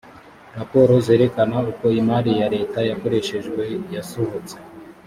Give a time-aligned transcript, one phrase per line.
[0.57, 3.61] raporo zerekana uko imari ya leta yakoreshwejwe
[3.95, 4.55] yasohotse